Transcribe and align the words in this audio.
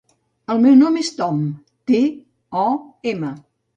El 0.53 0.61
meu 0.63 0.77
nom 0.79 0.95
és 1.01 1.11
Tom: 1.19 1.43
te, 1.91 2.01
o, 2.63 2.65
ema. 3.13 3.31